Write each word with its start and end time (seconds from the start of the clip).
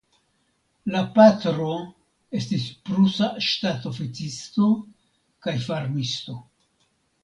La 0.95 1.01
patro 1.17 1.67
estis 2.41 2.67
prusa 2.89 3.31
ŝtatoficisto 3.51 4.75
kaj 5.47 5.59
farmisto. 5.71 6.41